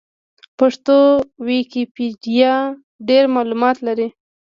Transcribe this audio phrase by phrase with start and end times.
[0.59, 0.97] پښتو
[1.47, 2.55] ويکيپېډيا
[3.07, 4.07] ډېر معلومات لري.